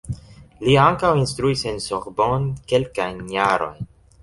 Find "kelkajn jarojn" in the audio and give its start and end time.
2.73-3.89